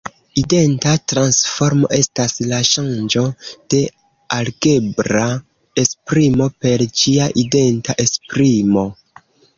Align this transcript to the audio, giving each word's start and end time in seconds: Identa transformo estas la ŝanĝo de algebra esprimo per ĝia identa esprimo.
Identa 0.41 0.93
transformo 1.11 1.89
estas 1.97 2.33
la 2.53 2.61
ŝanĝo 2.69 3.23
de 3.73 3.81
algebra 4.39 5.27
esprimo 5.85 6.49
per 6.65 6.87
ĝia 7.03 7.29
identa 7.47 7.99
esprimo. 8.07 8.89